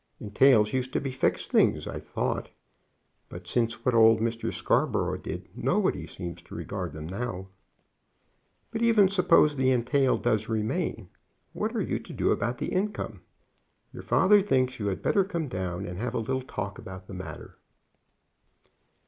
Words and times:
Entails 0.19 0.73
used 0.73 0.91
to 0.93 0.99
be 0.99 1.11
fixed 1.11 1.51
things, 1.51 1.85
I 1.87 1.99
thought; 1.99 2.49
but 3.29 3.45
since 3.45 3.85
what 3.85 3.93
old 3.93 4.19
Mr. 4.19 4.51
Scarborough 4.51 5.15
did 5.19 5.47
nobody 5.55 6.07
seems 6.07 6.41
to 6.41 6.55
regard 6.55 6.91
them 6.93 7.05
now. 7.05 7.49
But 8.71 8.81
even 8.81 9.09
suppose 9.09 9.55
the 9.55 9.69
entail 9.69 10.17
does 10.17 10.49
remain, 10.49 11.09
what 11.53 11.75
are 11.75 11.83
you 11.83 11.99
to 11.99 12.13
do 12.13 12.31
about 12.31 12.57
the 12.57 12.71
income? 12.73 13.21
Your 13.93 14.01
father 14.01 14.41
thinks 14.41 14.79
you 14.79 14.87
had 14.87 15.03
better 15.03 15.23
come 15.23 15.47
down 15.47 15.85
and 15.85 15.99
have 15.99 16.15
a 16.15 16.17
little 16.17 16.41
talk 16.41 16.79
about 16.79 17.05
the 17.05 17.13
matter." 17.13 17.59